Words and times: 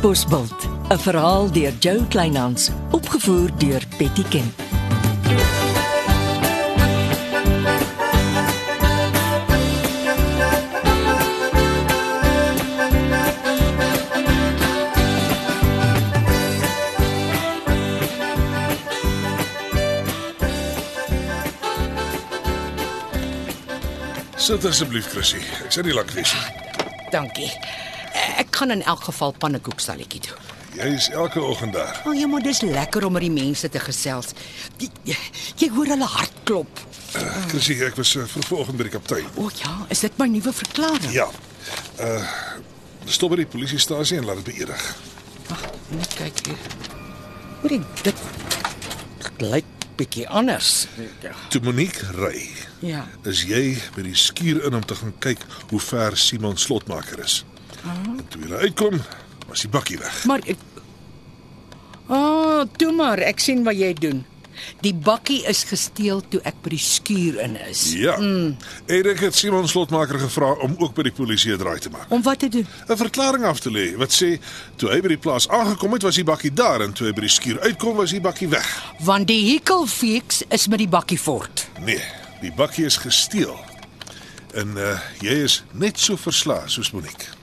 Katbosveld, 0.00 0.68
'n 0.88 0.98
verhaal 0.98 1.52
deur 1.52 1.72
Jo 1.78 2.04
Kleinhans, 2.08 2.70
opgevoer 2.90 3.50
deur 3.58 3.82
Betty 3.98 4.22
Kemp. 4.28 4.60
Sit 24.36 24.64
asseblief, 24.64 25.08
Chrissy. 25.08 25.36
Ek 25.64 25.72
sê 25.72 25.84
nie 25.84 25.92
lank 25.92 26.10
wees 26.16 26.32
nie. 26.32 26.44
Dankie. 27.10 27.52
Gaan 28.60 28.70
in 28.70 28.82
elk 28.84 29.04
geval 29.08 29.32
pannekoekstalletjie 29.40 30.20
toe. 30.20 30.36
Jy 30.76 30.88
is 30.94 31.08
elke 31.16 31.40
oggend 31.40 31.72
daar. 31.72 32.02
O, 32.04 32.12
ja, 32.12 32.26
maar 32.28 32.42
dis 32.44 32.60
lekker 32.60 33.06
om 33.06 33.12
met 33.16 33.22
die 33.24 33.30
mense 33.32 33.68
te 33.72 33.80
gesels. 33.80 34.34
Die, 34.76 34.90
jy 35.56 35.68
hoor 35.72 35.88
hulle 35.88 36.04
hart 36.12 36.34
klop. 36.44 36.82
Uh, 37.16 37.22
Chrissy, 37.48 37.78
ek 37.86 37.96
was 37.96 38.12
uh, 38.20 38.26
vanoggend 38.28 38.76
by 38.76 38.84
die 38.86 38.92
kaptein. 38.92 39.26
O 39.40 39.48
ja, 39.62 39.72
is 39.88 40.04
dit 40.04 40.18
my 40.20 40.28
nuwe 40.28 40.52
verklaring? 40.52 41.08
Ja. 41.16 41.24
Uh 42.04 42.20
stop 43.10 43.32
by 43.32 43.40
die 43.40 43.48
polisiestasie 43.48 44.18
en 44.20 44.28
laat 44.28 44.42
dit 44.44 44.50
beëdig. 44.52 44.82
Wag, 45.48 45.62
net 45.96 46.12
kyk 46.20 46.42
hier. 46.50 46.66
Hoor 47.62 47.72
dit 47.72 48.02
dit 48.10 49.40
lyk 49.40 49.86
bietjie 49.98 50.26
anders. 50.28 50.84
Ja. 51.24 51.32
Toe 51.50 51.62
Monique 51.64 52.04
ry, 52.20 52.44
Ja. 52.84 53.06
is 53.24 53.42
jy 53.48 53.78
by 53.96 54.04
die 54.06 54.14
skuur 54.16 54.60
in 54.68 54.76
om 54.76 54.84
te 54.84 54.94
gaan 55.00 55.16
kyk 55.18 55.42
hoe 55.72 55.80
ver 55.80 56.16
Simon 56.20 56.60
slotmaker 56.60 57.24
is. 57.24 57.40
En 57.84 58.26
toe 58.28 58.48
jy 58.48 58.54
uitkom, 58.54 59.00
was 59.48 59.60
die 59.60 59.70
bakkie 59.70 59.98
weg. 59.98 60.24
Maar 60.24 60.44
ek 60.46 60.56
Ah, 62.10 62.18
oh, 62.18 62.62
toe 62.76 62.90
maar, 62.92 63.18
ek 63.22 63.38
sien 63.38 63.62
wat 63.62 63.76
jy 63.78 63.92
doen. 63.94 64.24
Die 64.82 64.92
bakkie 64.94 65.44
is 65.48 65.62
gesteel 65.68 66.20
toe 66.28 66.40
ek 66.48 66.56
by 66.64 66.72
die 66.74 66.82
skuur 66.82 67.38
in 67.44 67.54
is. 67.68 67.84
Ja. 67.94 68.16
Mm. 68.18 68.56
Erik 68.90 69.22
het 69.24 69.38
Simon 69.38 69.68
slotmaker 69.70 70.18
gevra 70.18 70.50
om 70.66 70.74
ook 70.78 70.94
by 70.96 71.06
die 71.06 71.14
polisie 71.14 71.52
'n 71.54 71.58
draai 71.62 71.78
te 71.78 71.90
maak. 71.90 72.10
Om 72.10 72.22
wat 72.22 72.38
te 72.38 72.48
doen? 72.48 72.66
'n 72.88 72.96
Verklaring 72.96 73.44
af 73.44 73.60
te 73.60 73.70
lê 73.70 73.96
wat 73.96 74.10
sê 74.12 74.40
toe 74.76 74.90
hy 74.90 75.00
by 75.00 75.08
die 75.08 75.18
plaas 75.22 75.48
aangekom 75.48 75.92
het, 75.92 76.02
was 76.02 76.14
die 76.14 76.24
bakkie 76.24 76.52
daar 76.52 76.80
en 76.80 76.92
toe 76.92 77.06
hy 77.06 77.12
by 77.12 77.20
die 77.20 77.28
skuur 77.38 77.60
uitkom, 77.60 77.96
was 77.96 78.10
die 78.10 78.20
bakkie 78.20 78.48
weg. 78.48 78.82
Want 78.98 79.26
die 79.26 79.52
hekelfeeks 79.52 80.42
is 80.48 80.68
met 80.68 80.78
die 80.78 80.88
bakkie 80.88 81.18
fort. 81.18 81.68
Nee, 81.80 82.02
die 82.40 82.52
bakkie 82.52 82.84
is 82.84 82.96
gesteel. 82.96 83.58
En 84.54 84.76
uh 84.76 84.98
jy 85.20 85.44
is 85.44 85.62
net 85.72 85.98
so 85.98 86.16
verslae 86.16 86.62
soos 86.66 86.90
Monique. 86.90 87.39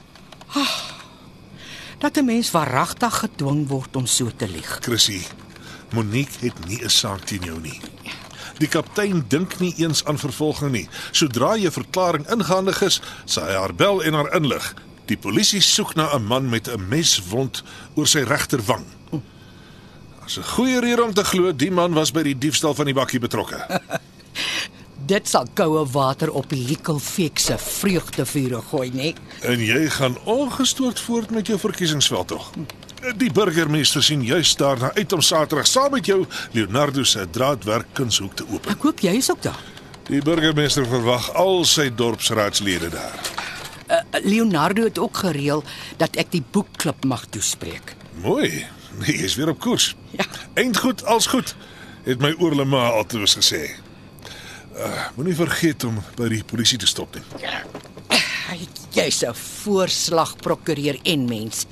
Dat 1.97 2.17
'n 2.17 2.25
mens 2.25 2.51
waaragtig 2.51 3.17
gedwing 3.17 3.67
word 3.67 3.95
om 3.95 4.05
so 4.05 4.29
te 4.35 4.47
lieg. 4.47 4.77
Chrissy, 4.81 5.21
Monique 5.91 6.37
het 6.39 6.67
nie 6.67 6.83
'n 6.83 6.89
saak 6.89 7.25
teen 7.25 7.43
jou 7.43 7.59
nie. 7.61 7.81
Die 8.57 8.67
kaptein 8.67 9.25
dink 9.27 9.59
nie 9.59 9.73
eens 9.77 10.05
aan 10.05 10.17
vervolging 10.17 10.71
nie. 10.71 10.89
Sodra 11.11 11.55
jy 11.55 11.71
verklaring 11.71 12.27
ingehandig 12.29 12.81
is, 12.81 13.01
sal 13.25 13.45
hy 13.45 13.53
haar 13.53 13.75
bel 13.75 14.03
en 14.03 14.13
haar 14.13 14.33
inlig. 14.35 14.73
Die 15.05 15.17
polisie 15.17 15.61
soek 15.61 15.95
na 15.95 16.15
'n 16.15 16.23
man 16.23 16.49
met 16.49 16.67
'n 16.67 16.87
meswond 16.89 17.63
oor 17.95 18.07
sy 18.07 18.19
regterwang. 18.19 18.85
As 20.25 20.37
'n 20.37 20.43
goeie 20.43 20.79
rede 20.79 21.03
om 21.03 21.13
te 21.13 21.23
glo 21.23 21.55
die 21.55 21.71
man 21.71 21.93
was 21.93 22.11
by 22.11 22.23
die 22.23 22.37
diefstal 22.37 22.73
van 22.73 22.85
die 22.85 22.93
bakkie 22.93 23.19
betrokke. 23.19 23.63
Dit 25.07 25.29
sal 25.29 25.45
koue 25.55 25.85
water 25.93 26.31
op 26.35 26.49
die 26.51 26.65
hekelfeeks 26.67 27.45
se 27.47 27.55
vreugdevure 27.61 28.59
gooi, 28.71 28.89
nee. 28.91 29.13
En 29.47 29.61
jy 29.63 29.85
gaan 29.95 30.17
ongestoord 30.27 30.99
voort 30.99 31.31
met 31.31 31.47
jou 31.47 31.59
verkiesingsveldtog. 31.61 32.49
Die 33.15 33.29
burgemeester 33.31 34.03
sien 34.03 34.25
juis 34.25 34.55
daarna 34.59 34.89
uit 34.97 35.13
om 35.13 35.21
Saterdag 35.23 35.69
saam 35.69 35.95
met 35.95 36.09
jou 36.09 36.25
Leonardo 36.51 37.05
se 37.07 37.23
draadwerk 37.31 37.93
kunshoek 37.93 38.35
te 38.35 38.49
open. 38.49 38.73
Ek 38.73 38.83
hoop 38.83 39.05
jy 39.05 39.15
is 39.21 39.31
ook 39.31 39.45
daar. 39.47 39.63
Die 40.09 40.19
burgemeester 40.23 40.87
verwag 40.89 41.31
al 41.39 41.63
sy 41.67 41.87
dorpsraadslede 41.87 42.91
daar. 42.91 43.31
Uh, 43.87 44.03
Leonardo 44.27 44.83
het 44.89 44.99
ook 44.99 45.23
gereël 45.23 45.63
dat 46.03 46.19
ek 46.19 46.35
die 46.35 46.43
boekklub 46.51 47.07
mag 47.07 47.29
toespreek. 47.31 47.95
Mooi. 48.25 48.65
Nee, 48.99 49.19
jy's 49.21 49.39
weer 49.39 49.55
op 49.55 49.63
koers. 49.63 49.93
Ja. 50.17 50.27
Eindgoed 50.59 51.05
als 51.05 51.31
goed, 51.31 51.55
het 52.03 52.19
my 52.19 52.35
oorlema 52.41 52.89
altoos 52.89 53.39
gesê. 53.39 53.69
Uh, 54.77 55.07
Moenie 55.15 55.33
vergeet 55.35 55.83
om 55.87 55.95
by 56.19 56.27
die 56.29 56.43
polisie 56.45 56.77
te 56.77 56.85
stop 56.85 57.15
nie. 57.17 57.23
Hy 58.47 58.57
jy's 58.93 59.23
'n 59.25 59.33
voorslag 59.33 60.35
prokureur 60.37 60.99
en 61.03 61.25
mens. 61.25 61.65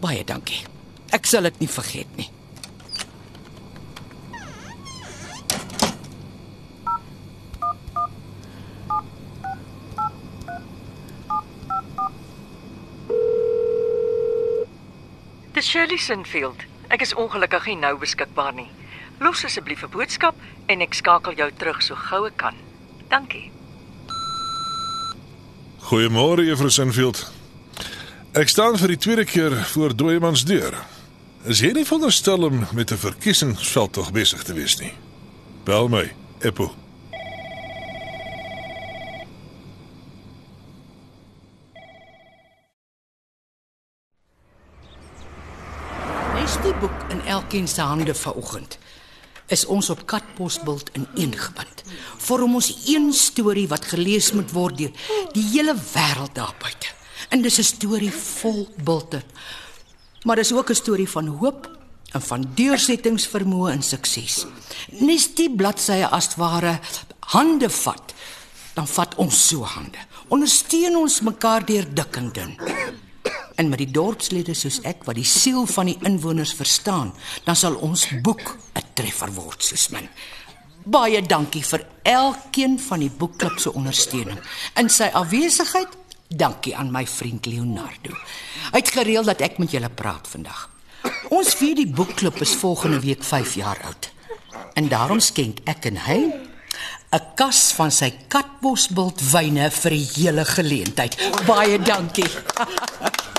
Baie 0.00 0.24
dankie. 0.24 0.62
Ek 1.10 1.26
sal 1.26 1.42
dit 1.42 1.58
nie 1.58 1.68
vergeet 1.68 2.16
nie. 2.16 2.30
Dis 15.52 15.66
Shirley 15.66 15.96
Sinfield. 15.96 16.62
Ek 16.88 17.00
is 17.02 17.14
ongelukkig 17.14 17.66
nie 17.66 17.76
nou 17.76 17.96
beskikbaar 17.98 18.54
nie. 18.54 18.70
Los 19.18 19.44
asseblief 19.44 19.82
'n 19.82 19.90
boodskap 19.90 20.34
en 20.66 20.80
ek 20.80 20.94
skakel 20.94 21.34
jou 21.34 21.50
terug 21.56 21.82
so 21.82 21.94
gou 21.94 22.26
ek 22.26 22.36
kan. 22.36 22.54
Dankie. 23.08 23.50
Goeiemôre 25.86 26.44
juffrou 26.44 26.70
Sinfield. 26.70 27.32
Ek 28.32 28.48
staan 28.48 28.76
vir 28.78 28.88
die 28.88 28.96
tweede 28.96 29.24
keer 29.24 29.54
voor 29.72 29.96
Dooyemans 29.96 30.44
deur. 30.44 30.74
Is 31.46 31.60
jy 31.60 31.70
nie 31.72 31.84
veronderstel 31.84 32.42
om 32.44 32.66
met 32.72 32.90
'n 32.90 32.96
verkiesingsveld 32.96 33.92
tog 33.92 34.12
besig 34.12 34.42
te 34.42 34.52
wees 34.52 34.76
nie? 34.78 34.92
Bel 35.64 35.88
my, 35.88 36.12
Eppo. 36.40 36.74
Nes 46.34 46.56
die 46.62 46.74
boek 46.74 47.10
in 47.10 47.20
elkeen 47.20 47.68
se 47.68 47.80
hande 47.80 48.14
vanoggend. 48.14 48.78
Is 49.46 49.66
ons 49.66 49.90
op 49.90 50.06
Katbosbult 50.06 50.90
ineengebind. 50.98 51.82
Vorm 52.18 52.54
ons 52.58 52.72
een 52.86 53.12
storie 53.14 53.68
wat 53.70 53.84
gelees 53.92 54.32
moet 54.34 54.50
word 54.50 54.78
deur 54.78 55.10
die 55.36 55.44
hele 55.52 55.76
wêreld 55.92 56.34
daar 56.34 56.54
buite. 56.58 56.90
En 57.30 57.42
dis 57.42 57.58
'n 57.58 57.62
storie 57.62 58.10
vol 58.12 58.68
bulte. 58.82 59.22
Maar 60.24 60.36
dis 60.36 60.52
ook 60.52 60.70
'n 60.70 60.74
storie 60.74 61.08
van 61.08 61.26
hoop 61.26 61.70
en 62.12 62.22
van 62.22 62.48
deursettingsvermoë 62.54 63.70
en 63.70 63.82
sukses. 63.82 64.46
Nes 65.00 65.34
die 65.34 65.50
bladsye 65.50 66.08
as 66.08 66.34
ware 66.36 66.80
hande 67.20 67.70
vat, 67.70 68.14
dan 68.74 68.86
vat 68.86 69.14
ons 69.14 69.48
so 69.48 69.64
hande. 69.64 69.98
Ondersteun 70.28 70.96
ons 70.96 71.20
mekaar 71.20 71.66
deur 71.66 71.86
dik 71.94 72.16
en 72.16 72.32
dun. 72.32 72.56
En 73.56 73.68
met 73.68 73.80
die 73.80 73.90
dorpslede 73.90 74.54
soos 74.54 74.82
ek 74.84 75.06
wat 75.08 75.16
die 75.16 75.24
siel 75.24 75.64
van 75.66 75.88
die 75.88 75.96
inwoners 76.04 76.52
verstaan, 76.56 77.14
dan 77.44 77.56
sal 77.56 77.78
ons 77.80 78.08
boek 78.22 78.56
'n 78.76 78.84
treffer 78.94 79.32
word 79.32 79.64
soos 79.64 79.88
min. 79.88 80.08
Baie 80.84 81.22
dankie 81.22 81.64
vir 81.64 81.86
elkeen 82.02 82.78
van 82.78 83.00
die 83.00 83.10
boekklub 83.10 83.58
se 83.58 83.72
ondersteuning. 83.72 84.38
In 84.76 84.88
sy 84.88 85.08
afwesigheid, 85.12 85.88
dankie 86.28 86.76
aan 86.76 86.90
my 86.90 87.06
vriend 87.06 87.46
Leonardo. 87.46 88.12
Hy 88.72 88.78
het 88.78 88.90
gereël 88.90 89.24
dat 89.24 89.40
ek 89.40 89.58
met 89.58 89.70
julle 89.70 89.90
praat 89.90 90.28
vandag. 90.28 90.70
Ons 91.28 91.54
vier 91.54 91.74
die 91.74 91.90
boekklub 91.90 92.40
is 92.40 92.54
volgende 92.54 93.00
week 93.00 93.24
5 93.24 93.54
jaar 93.54 93.80
oud. 93.84 94.10
En 94.74 94.88
daarom 94.88 95.20
skenk 95.20 95.58
ek 95.64 95.84
en 95.84 95.96
hy 95.96 96.32
'n 97.12 97.22
kas 97.34 97.72
van 97.72 97.90
sy 97.90 98.10
katbosbult 98.28 99.20
wyne 99.32 99.70
vir 99.70 99.90
die 99.90 100.08
hele 100.14 100.44
geleentheid. 100.44 101.16
Baie 101.46 101.78
dankie. 101.78 102.30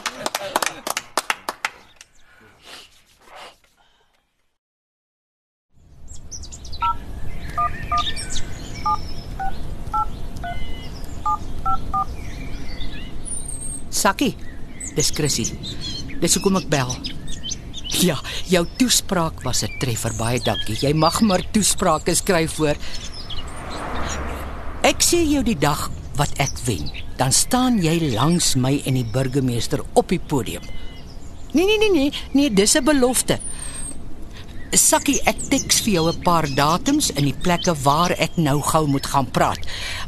Sakkie, 13.97 14.35
dis 14.93 15.09
Chrissy. 15.09 15.47
Dis 16.21 16.35
hoekom 16.37 16.59
ek 16.59 16.67
bel. 16.69 16.91
Ja, 18.03 18.17
jou 18.51 18.61
toespraak 18.77 19.41
was 19.41 19.63
'n 19.63 19.73
treffer. 19.81 20.13
Baie 20.17 20.39
dankie. 20.39 20.77
Jy 20.77 20.93
mag 20.93 21.21
maar 21.21 21.41
toesprake 21.51 22.13
skryf 22.15 22.51
voor. 22.53 22.77
Ek 24.83 25.01
sê 25.01 25.23
jou 25.25 25.43
die 25.43 25.57
dag 25.57 25.89
wat 26.15 26.29
ek 26.37 26.53
wen, 26.65 26.91
dan 27.17 27.31
staan 27.31 27.81
jy 27.81 28.13
langs 28.13 28.55
my 28.55 28.81
en 28.85 28.93
die 28.93 29.05
burgemeester 29.11 29.83
op 29.93 30.09
die 30.09 30.19
podium. 30.19 30.61
Nee 31.53 31.65
nee 31.65 31.77
nee 31.77 31.89
nee, 31.89 32.11
nee, 32.33 32.53
dis 32.53 32.75
'n 32.75 32.83
belofte. 32.83 33.39
Sakkie, 34.77 35.17
ek 35.25 35.39
teks 35.49 35.79
vir 35.81 35.93
jou 35.93 36.05
'n 36.11 36.21
paar 36.21 36.45
datums 36.45 37.09
in 37.09 37.25
die 37.25 37.33
plekke 37.33 37.73
waar 37.81 38.11
ek 38.11 38.37
nou 38.37 38.61
gou 38.61 38.85
moet 38.87 39.05
gaan 39.05 39.25
praat. 39.25 39.59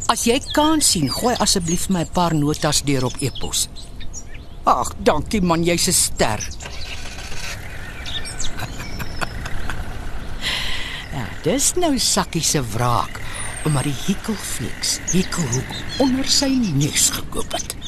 As 0.07 0.24
jy 0.25 0.39
kan 0.54 0.81
sien, 0.81 1.10
gooi 1.10 1.36
asseblief 1.39 1.89
my 1.89 2.01
'n 2.01 2.10
paar 2.13 2.33
notas 2.36 2.81
deur 2.83 3.06
op 3.06 3.18
e-pos. 3.19 3.68
Ag, 4.66 4.94
dankie 5.04 5.42
man, 5.42 5.63
jy's 5.63 5.88
'n 5.88 5.94
ster. 5.94 6.39
ja, 11.16 11.27
dis 11.44 11.74
nou 11.75 11.98
Sakkie 11.98 12.44
se 12.44 12.62
wraak 12.62 13.19
omdat 13.66 13.83
die 13.83 13.95
Hikkelflex 14.06 15.00
Hikkelhoek 15.12 15.75
onder 15.98 16.27
sy 16.27 16.48
neus 16.74 17.10
gekoop 17.10 17.51
het. 17.51 17.78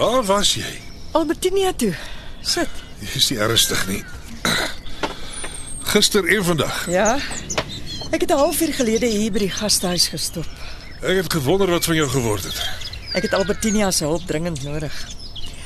Waar 0.00 0.24
was 0.24 0.54
jy? 0.54 0.80
Albertinia 1.12 1.72
toe. 1.76 1.92
Sit. 2.40 2.68
Jy 3.04 3.08
is 3.18 3.26
nie 3.28 3.36
ernstig 3.44 3.80
nie. 3.84 3.98
Gister 5.92 6.24
en 6.24 6.44
vandag. 6.44 6.78
Ja. 6.88 7.18
Ek 8.08 8.24
het 8.24 8.32
'n 8.32 8.40
halfuur 8.40 8.72
gelede 8.72 9.06
hier 9.06 9.32
by 9.32 9.38
die 9.44 9.50
gastehuis 9.50 10.08
gestop. 10.08 10.48
Ek 11.02 11.20
het 11.20 11.32
gewonder 11.32 11.68
wat 11.70 11.84
van 11.84 11.94
jou 11.94 12.08
geword 12.08 12.42
het. 12.42 12.62
Ek 13.12 13.22
het 13.22 13.34
Albertinia 13.34 13.90
se 13.90 14.04
hulp 14.04 14.24
dringend 14.26 14.62
nodig. 14.62 15.08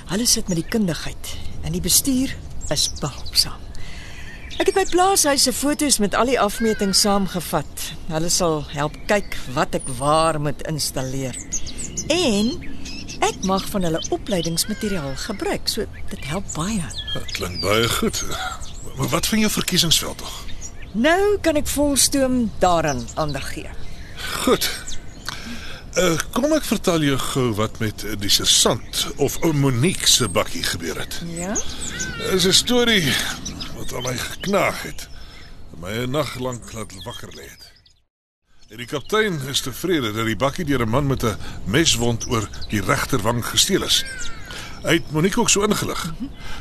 Hulle 0.06 0.26
sit 0.26 0.48
met 0.48 0.56
die 0.56 0.68
kundigheid 0.68 1.36
en 1.62 1.72
die 1.72 1.80
bestuur 1.80 2.36
is 2.68 2.90
behulpsaam. 3.00 3.60
Ek 4.58 4.66
het 4.66 4.74
my 4.74 4.84
plaashuis 4.84 5.42
se 5.42 5.52
foto's 5.52 5.98
met 5.98 6.14
al 6.14 6.26
die 6.26 6.40
afmetings 6.40 7.00
saamgevat. 7.00 7.92
Hulle 8.08 8.28
sal 8.28 8.64
help 8.68 8.96
kyk 9.06 9.36
wat 9.52 9.74
ek 9.74 9.88
waar 9.98 10.40
moet 10.40 10.66
installeer. 10.66 11.36
En 12.08 12.73
ek 13.24 13.44
mag 13.48 13.64
van 13.72 13.86
hulle 13.86 14.00
opleidingsmateriaal 14.12 15.14
gebruik, 15.16 15.68
so 15.68 15.86
dit 16.10 16.24
help 16.28 16.44
baie. 16.54 16.88
Dit 17.14 17.30
klink 17.38 17.60
baie 17.62 17.88
goed. 17.88 18.24
Maar 18.96 19.08
wat 19.08 19.26
van 19.26 19.38
jou 19.38 19.50
verkiesingsveld 19.50 20.18
tog? 20.18 20.34
Nou 20.92 21.38
kan 21.42 21.56
ek 21.58 21.66
volstoom 21.66 22.50
daaraan 22.62 23.02
aandag 23.14 23.48
gee. 23.52 23.70
Goed. 24.44 24.68
Uh, 25.94 26.14
kom 26.34 26.52
ek 26.54 26.66
vertel 26.66 27.06
jou 27.06 27.18
gou 27.22 27.48
wat 27.58 27.78
met 27.78 28.04
die 28.18 28.30
sergeant 28.30 29.06
of 29.22 29.36
ou 29.46 29.52
Monique 29.54 30.08
se 30.10 30.28
bakkie 30.28 30.62
gebeur 30.66 30.98
het. 30.98 31.20
Ja? 31.30 31.54
Dis 32.30 32.46
'n 32.46 32.52
storie 32.52 33.14
wat 33.76 33.94
aan 33.94 34.02
my 34.02 34.16
geknaag 34.18 34.82
het. 34.82 35.08
My 35.80 35.94
'n 36.06 36.10
nag 36.10 36.34
lank 36.38 36.72
laat 36.72 36.94
wakker 37.04 37.30
lê 37.34 37.46
het. 37.46 37.63
Die 38.74 38.88
kaptein 38.90 39.36
is 39.46 39.60
tevrede 39.62 40.08
dat 40.10 40.26
die 40.26 40.34
bakkie 40.34 40.64
deur 40.66 40.82
'n 40.82 40.90
man 40.90 41.06
met 41.06 41.22
'n 41.22 41.36
meswond 41.64 42.26
oor 42.26 42.48
die 42.68 42.82
regterwang 42.82 43.44
gesteel 43.46 43.82
is. 43.82 44.04
Hy 44.82 44.92
het 44.92 45.12
Monique 45.12 45.40
ook 45.40 45.50
so 45.50 45.62
ingelig. 45.62 46.14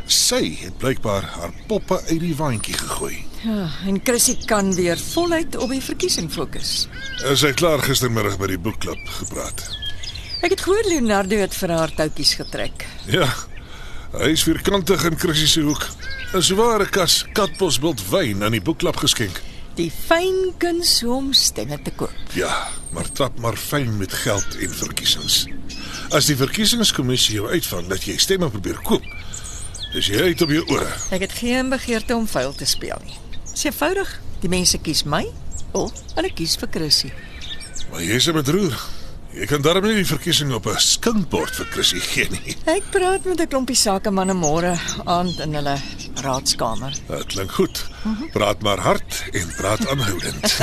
Sy 0.06 0.58
het 0.62 0.78
blykbaar 0.78 1.24
haar 1.24 1.52
poppe 1.68 2.02
uit 2.10 2.20
die 2.20 2.36
waantjie 2.36 2.78
gegooi. 2.78 3.26
Ja, 3.42 3.70
en 3.86 4.00
Chrissy 4.04 4.38
kan 4.46 4.76
weer 4.76 4.98
voluit 4.98 5.58
op 5.58 5.70
die 5.70 5.82
verkiesing 5.82 6.32
fokus. 6.32 6.88
Sy 7.34 7.48
het 7.48 7.56
klaar 7.56 7.82
gistermiddag 7.82 8.38
by 8.38 8.48
die 8.48 8.60
boekklub 8.60 9.08
gepraat. 9.08 9.78
Ek 10.42 10.50
het 10.50 10.62
gehoor 10.62 10.84
Leonardo 10.86 11.36
het 11.36 11.56
vir 11.56 11.70
haar 11.70 11.94
toutjies 11.96 12.34
getrek. 12.34 12.86
Ja. 13.06 13.34
Hy 14.12 14.30
is 14.30 14.44
vierkantig 14.44 15.04
in 15.04 15.18
Chrissy 15.18 15.48
se 15.48 15.62
hoek. 15.62 15.88
'n 16.34 16.42
Sware 16.42 16.86
kas 16.86 17.26
katbosbult 17.34 18.10
wyn 18.10 18.44
aan 18.44 18.52
die 18.52 18.62
boekklub 18.62 18.96
geskenk. 18.96 19.42
Die 19.74 19.90
fyn 19.90 20.52
kuns 20.62 21.00
om 21.10 21.32
stemme 21.34 21.80
te 21.82 21.92
koop. 21.98 22.34
Ja, 22.38 22.52
maar 22.94 23.08
trap 23.18 23.40
maar 23.42 23.58
fyn 23.58 23.96
met 23.98 24.14
geld 24.14 24.58
en 24.62 24.76
verkiesings. 24.78 25.48
As 26.14 26.28
die 26.30 26.38
verkiesingskommissie 26.38 27.40
jou 27.40 27.50
uitvang 27.50 27.88
dat 27.90 28.06
jy 28.06 28.20
stemme 28.22 28.52
probeer 28.54 28.78
koop, 28.86 29.08
is 29.98 30.12
jy 30.12 30.30
uit 30.30 30.42
op 30.46 30.54
jou 30.54 30.62
ore. 30.76 30.92
Ek 31.14 31.26
het 31.26 31.34
geen 31.40 31.74
begeerte 31.74 32.14
om 32.14 32.28
vuil 32.30 32.54
te 32.54 32.70
speel 32.70 33.02
nie. 33.08 33.18
Dis 33.50 33.66
eenvoudig. 33.66 34.12
Die 34.46 34.52
mense 34.52 34.78
kies 34.78 35.06
my 35.10 35.24
of 35.74 35.94
hulle 36.14 36.30
kies 36.38 36.54
vir 36.62 36.70
Chrissy. 36.70 37.10
Maar 37.90 38.06
jy's 38.06 38.28
'n 38.30 38.38
bedroer. 38.38 38.78
Jy 39.34 39.46
kan 39.50 39.62
darm 39.66 39.88
nie 39.88 39.96
die 39.96 40.06
verkiesing 40.06 40.54
op 40.54 40.68
'n 40.68 40.78
skinkbord 40.78 41.56
vir 41.56 41.66
Chrissy 41.74 42.00
gee 42.00 42.30
nie. 42.30 42.56
Ek 42.66 42.84
praat 42.92 43.26
met 43.26 43.42
'n 43.42 43.48
klompie 43.48 43.76
sakemanne 43.76 44.34
môre 44.34 44.78
aand 45.06 45.40
in 45.40 45.54
hulle 45.54 45.82
raadskamer. 46.22 46.94
Dit 47.08 47.26
klink 47.26 47.52
goed. 47.52 47.86
Praat 48.32 48.62
maar 48.62 48.80
hard 48.80 49.24
en 49.32 49.54
praat 49.58 49.88
aanhoudend. 49.88 50.58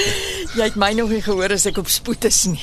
Jy 0.56 0.62
het 0.62 0.74
my 0.74 0.92
nog 0.92 1.12
nie 1.12 1.22
gehoor 1.22 1.52
as 1.52 1.66
ek 1.66 1.78
op 1.82 1.88
spoed 1.88 2.24
is 2.24 2.44
nie. 2.50 2.62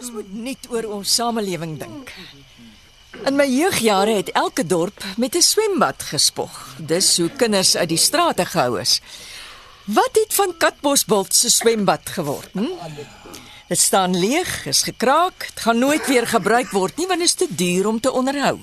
Ons 0.00 0.12
moet 0.14 0.32
net 0.32 0.70
oor 0.72 0.88
ons 0.96 1.14
samelewing 1.14 1.76
dink. 1.78 2.14
In 3.26 3.36
my 3.36 3.44
jeugjare 3.44 4.14
het 4.16 4.30
elke 4.32 4.64
dorp 4.66 5.04
met 5.16 5.34
'n 5.36 5.42
swembad 5.42 6.02
gespog. 6.02 6.76
Dis 6.78 7.16
hoe 7.18 7.28
kinders 7.28 7.76
uit 7.76 7.88
die 7.88 7.98
strate 7.98 8.46
gehou 8.46 8.80
is. 8.80 9.00
Wat 9.92 10.10
het 10.12 10.34
van 10.34 10.54
Katbosbult 10.58 11.34
se 11.34 11.50
swembad 11.50 12.00
geword? 12.04 12.48
Hm? 12.52 12.64
Dit 13.68 13.78
staan 13.78 14.18
leeg, 14.18 14.66
is 14.66 14.82
gekraak, 14.82 15.38
dit 15.38 15.60
gaan 15.60 15.78
nooit 15.78 16.06
weer 16.06 16.26
gebruik 16.26 16.70
word 16.70 16.96
nie 16.96 17.06
want 17.06 17.18
dit 17.18 17.28
is 17.28 17.34
te 17.34 17.46
duur 17.48 17.86
om 17.86 18.00
te 18.00 18.12
onderhou. 18.12 18.58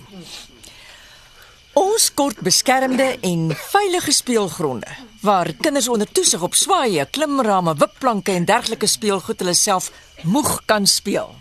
Ons 1.73 2.13
kort 2.13 2.39
beskermde 2.39 3.17
en 3.21 3.51
veilige 3.55 4.11
speelgronde 4.11 4.87
waar 5.21 5.53
kinders 5.53 5.87
onder 5.87 6.11
toesig 6.11 6.41
op 6.41 6.55
swaaye, 6.55 7.05
klimrame, 7.05 7.75
wipplanke 7.75 8.31
en 8.31 8.45
dergelike 8.45 8.87
speelgoed 8.87 9.39
hulle 9.39 9.53
self 9.53 9.91
moeg 10.23 10.61
kan 10.65 10.87
speel. 10.87 11.35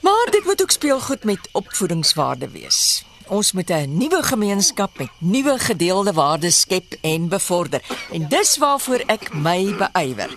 Maar 0.00 0.26
dit 0.30 0.44
moet 0.44 0.62
ook 0.62 0.70
speelgoed 0.70 1.24
met 1.24 1.48
opvoedingswaarde 1.52 2.48
wees. 2.48 3.07
Ons 3.28 3.52
moet 3.52 3.70
'n 3.70 3.96
nuwe 3.96 4.22
gemeenskap 4.22 4.98
met 4.98 5.10
nuwe 5.18 5.58
gedeelde 5.58 6.12
waardes 6.12 6.60
skep 6.60 6.96
en 7.00 7.28
bevorder. 7.28 7.82
En 8.12 8.28
dis 8.28 8.56
waarvoor 8.56 9.02
ek 9.06 9.34
my 9.34 9.74
beywer. 9.76 10.30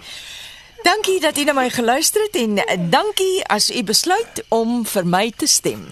Dankie 0.84 1.20
dat 1.20 1.38
u 1.38 1.44
na 1.44 1.54
my 1.54 1.70
geluister 1.70 2.22
het 2.22 2.36
en 2.36 2.60
dankie 2.90 3.48
as 3.48 3.70
u 3.70 3.84
besluit 3.84 4.44
om 4.48 4.86
vir 4.86 5.08
my 5.08 5.32
te 5.36 5.48
stem. 5.48 5.88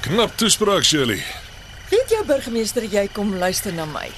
Knap 0.00 0.36
toespraak, 0.36 0.84
Shirley. 0.84 1.24
Weet 1.90 2.08
jou 2.08 2.24
burgemeester 2.26 2.84
jy 2.84 3.08
kom 3.12 3.36
luister 3.36 3.72
na 3.72 3.84
my? 3.84 4.08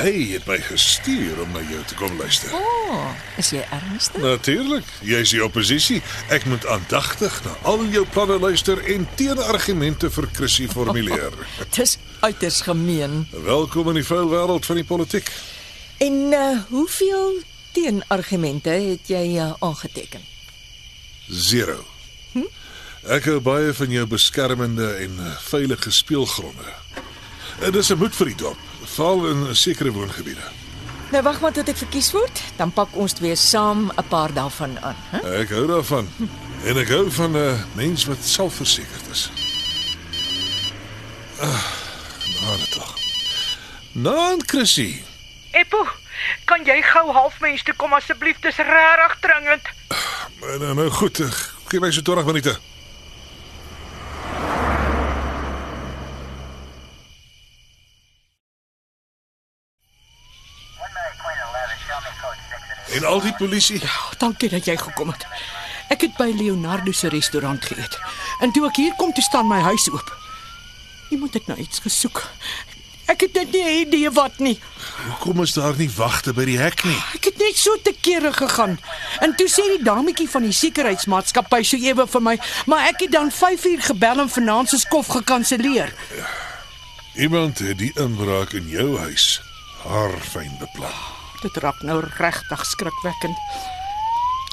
Hy 0.00 0.12
het 0.32 0.46
my 0.48 0.56
gestuur 0.64 1.42
om 1.42 1.52
na 1.52 1.60
jou 1.68 1.80
te 1.86 1.96
kom 1.98 2.16
luister. 2.16 2.52
O, 2.56 2.60
oh, 2.92 3.10
is 3.40 3.50
jy 3.52 3.60
ernstig? 3.74 4.22
Natuurlik, 4.24 4.88
jy 5.04 5.20
is 5.26 5.34
die 5.34 5.42
oppositie. 5.44 6.00
Ek 6.32 6.46
moet 6.48 6.64
aandagtig 6.70 7.36
na 7.44 7.54
al 7.68 7.84
jou 7.92 8.04
planne 8.14 8.38
luister 8.40 8.80
en 8.94 9.06
teenargumente 9.20 10.10
vir 10.14 10.28
Chrissy 10.32 10.68
formuleer. 10.72 11.36
Dis 11.76 11.98
uiters 12.24 12.62
gemeen. 12.68 13.26
Welkom 13.44 13.92
in 13.92 14.00
die 14.00 14.06
vuil 14.08 14.30
wêreld 14.32 14.68
van 14.68 14.80
die 14.80 14.88
politiek. 14.88 15.28
En 16.02 16.20
uh, 16.32 16.44
hoeveel 16.72 17.42
teenargumente 17.76 18.72
het 18.88 19.12
jy 19.12 19.26
uh, 19.36 19.52
aangeteken? 19.60 20.24
Zero. 21.28 21.82
Ek 23.02 23.24
hou 23.26 23.40
baie 23.42 23.72
van 23.74 23.90
jou 23.90 24.04
beskermende 24.06 24.86
en 25.02 25.16
eh, 25.18 25.30
veilige 25.50 25.90
speelgronde. 25.90 26.68
En 27.58 27.72
dis 27.74 27.90
'n 27.90 27.98
moed 27.98 28.14
vir 28.14 28.26
die 28.26 28.36
dorp, 28.36 28.58
veral 28.84 29.26
in 29.28 29.56
sekere 29.56 29.92
woongebiede. 29.92 30.44
Nou 31.12 31.22
wag 31.22 31.40
maar 31.40 31.52
tot 31.52 31.68
ek 31.68 31.76
verkies 31.76 32.12
word, 32.12 32.40
dan 32.56 32.72
pak 32.72 32.94
ons 32.96 33.12
twee 33.12 33.36
saam 33.36 33.90
'n 33.96 34.08
paar 34.08 34.32
daarvan 34.32 34.78
aan, 34.80 34.96
hè? 35.10 35.20
Ek 35.42 35.50
hou 35.50 35.66
daarvan. 35.66 36.08
En 36.64 36.78
ek 36.78 36.88
hou 36.88 37.10
van 37.10 37.32
'n 37.32 37.36
uh, 37.36 37.62
mens 37.74 38.04
wat 38.04 38.18
selfversekerd 38.24 39.06
is. 39.10 39.30
Ah, 41.40 41.64
nou 42.40 42.58
tog. 42.70 42.96
Nou, 43.92 44.40
Chrissy. 44.46 45.02
Eppo, 45.50 45.86
kan 46.44 46.64
jy 46.64 46.82
gou 46.82 47.12
halfmens 47.12 47.62
toe 47.62 47.74
kom 47.76 47.92
asseblief? 47.92 48.38
Dis 48.40 48.56
regtig 48.56 49.18
dringend. 49.20 49.66
Nou, 50.40 50.74
nou 50.74 50.90
goed, 50.90 51.20
eh, 51.20 51.32
gee 51.68 51.80
my 51.80 51.90
so 51.90 52.00
20 52.02 52.24
minute. 52.24 52.58
En 62.92 63.04
al 63.04 63.20
die 63.20 63.34
polisie, 63.34 63.80
Oh, 63.84 64.10
dankie 64.18 64.48
dat 64.48 64.64
jy 64.64 64.76
gekom 64.76 65.08
het. 65.08 65.26
Ek 65.88 66.00
het 66.00 66.16
by 66.16 66.32
Leonardo 66.36 66.92
se 66.92 67.08
restaurant 67.08 67.64
geëet. 67.64 67.98
En 68.40 68.52
toe 68.52 68.66
ek 68.68 68.76
hier 68.76 68.94
kom, 68.96 69.12
toe 69.12 69.22
staan 69.24 69.48
my 69.48 69.60
huis 69.60 69.88
oop. 69.90 70.16
Iemand 71.10 71.34
het 71.34 71.46
nou 71.46 71.58
iets 71.58 71.78
gesoek. 71.78 72.22
Ek 73.12 73.20
het 73.20 73.32
net 73.34 73.52
nie 73.52 73.62
'n 73.62 73.86
idee 73.86 74.10
wat 74.10 74.38
nie. 74.38 74.60
hoekom 75.08 75.42
is 75.42 75.52
daar 75.52 75.74
nie 75.76 75.90
wagte 75.96 76.32
by 76.32 76.44
die 76.44 76.58
hek 76.58 76.84
nie? 76.84 76.96
Ek 77.14 77.24
het 77.24 77.38
net 77.38 77.56
so 77.56 77.76
te 77.82 77.94
kere 78.00 78.32
gegaan. 78.32 78.78
En 79.20 79.34
toe 79.36 79.48
sê 79.48 79.62
die 79.76 79.84
dametjie 79.84 80.28
van 80.30 80.42
die 80.42 80.52
sekuriteitsmaatskappy 80.52 81.62
so 81.62 81.76
ewe 81.76 82.06
vir 82.06 82.22
my, 82.22 82.38
maar 82.66 82.86
ek 82.88 83.00
het 83.00 83.12
dan 83.12 83.30
5 83.30 83.64
uur 83.64 83.82
gebel 83.82 84.20
en 84.20 84.30
vanaand 84.30 84.68
se 84.68 84.78
skof 84.78 85.06
gekanselleer. 85.06 85.92
Iemand 87.14 87.58
het 87.58 87.78
die 87.78 87.92
inbraak 87.94 88.52
in 88.52 88.68
jou 88.68 88.98
huis 88.98 89.40
Haar 89.82 90.18
fyn 90.20 90.56
beplan. 90.58 91.21
Dit 91.42 91.56
raak 91.58 91.82
nou 91.82 91.98
regtig 92.18 92.66
skrikwekkend. 92.66 93.38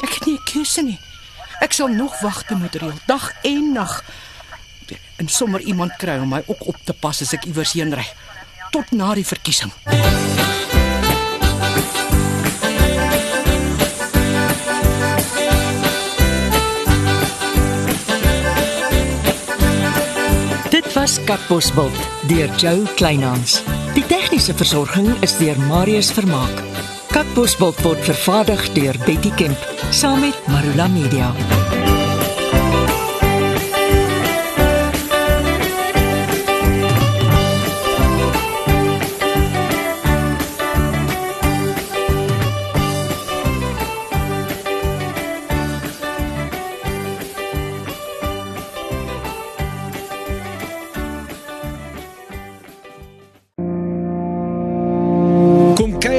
Ek 0.01 0.13
het 0.13 0.25
nie 0.25 0.37
'n 0.37 0.43
keuse 0.43 0.81
nie. 0.81 0.99
Ek 1.59 1.73
sal 1.73 1.87
nog 1.87 2.19
wagte 2.19 2.55
moet 2.55 2.75
reël, 2.75 2.93
dag 3.05 3.31
en 3.43 3.71
nag. 3.73 4.03
En 5.15 5.27
sommer 5.27 5.61
iemand 5.61 5.95
kry 5.97 6.17
om 6.17 6.29
my 6.29 6.43
ook 6.45 6.67
op 6.67 6.77
te 6.83 6.93
pas 6.93 7.21
as 7.21 7.33
ek 7.33 7.45
iewers 7.45 7.73
heen 7.73 7.93
ry. 7.93 8.07
Tot 8.71 8.91
na 8.91 9.13
die 9.13 9.25
verkiesing. 9.25 9.71
Dit 20.69 20.93
was 20.93 21.23
Katbosveld 21.23 21.97
deur 22.27 22.49
Jo 22.57 22.87
Kleinhans. 22.95 23.63
Die 23.93 24.05
tegniese 24.05 24.53
versorging 24.53 25.11
is 25.21 25.37
deur 25.37 25.59
Marius 25.59 26.11
Vermaak. 26.11 26.68
Katbosveld 27.19 27.81
word 27.83 28.05
vervaardig 28.07 28.61
deur 28.77 28.95
Betty 29.03 29.31
Kemp 29.35 29.67
saam 29.91 30.23
met 30.23 30.39
Marula 30.47 30.87
Media. 30.87 31.33